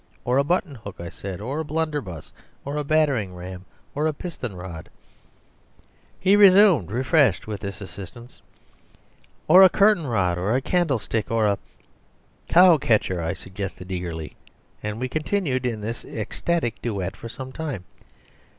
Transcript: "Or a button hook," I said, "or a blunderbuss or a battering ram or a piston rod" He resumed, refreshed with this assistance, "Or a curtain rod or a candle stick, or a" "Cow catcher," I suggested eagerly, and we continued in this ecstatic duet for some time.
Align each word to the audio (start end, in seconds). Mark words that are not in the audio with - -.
"Or 0.25 0.39
a 0.39 0.43
button 0.43 0.73
hook," 0.73 0.95
I 0.99 1.09
said, 1.09 1.39
"or 1.41 1.59
a 1.59 1.63
blunderbuss 1.63 2.33
or 2.65 2.75
a 2.75 2.83
battering 2.83 3.35
ram 3.35 3.65
or 3.93 4.07
a 4.07 4.13
piston 4.13 4.55
rod" 4.55 4.89
He 6.27 6.35
resumed, 6.35 6.89
refreshed 6.89 7.45
with 7.45 7.59
this 7.59 7.81
assistance, 7.81 8.41
"Or 9.47 9.61
a 9.61 9.69
curtain 9.69 10.07
rod 10.07 10.39
or 10.39 10.55
a 10.55 10.59
candle 10.61 10.97
stick, 10.97 11.29
or 11.29 11.45
a" 11.45 11.59
"Cow 12.49 12.79
catcher," 12.79 13.21
I 13.21 13.33
suggested 13.35 13.91
eagerly, 13.91 14.35
and 14.81 14.99
we 14.99 15.07
continued 15.07 15.67
in 15.67 15.81
this 15.81 16.03
ecstatic 16.03 16.81
duet 16.81 17.15
for 17.15 17.29
some 17.29 17.51
time. 17.51 17.83